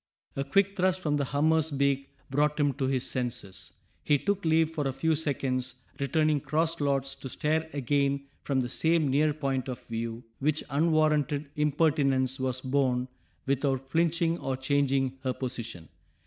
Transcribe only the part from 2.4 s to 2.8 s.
him